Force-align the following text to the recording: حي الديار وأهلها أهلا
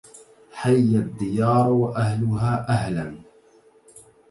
حي 0.53 0.75
الديار 0.75 1.69
وأهلها 1.69 2.65
أهلا 2.69 3.15